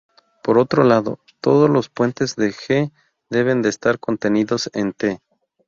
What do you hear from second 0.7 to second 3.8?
lado, todos los puentes de "G" deben